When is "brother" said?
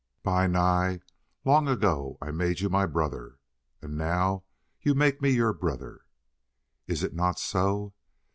2.87-3.37, 5.53-6.05